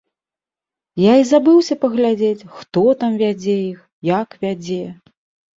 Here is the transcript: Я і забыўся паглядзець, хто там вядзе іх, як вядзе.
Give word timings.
Я 1.01 1.13
і 1.23 1.27
забыўся 1.31 1.77
паглядзець, 1.83 2.47
хто 2.57 2.83
там 3.03 3.11
вядзе 3.23 3.55
іх, 3.71 3.79
як 4.13 4.29
вядзе. 4.49 4.83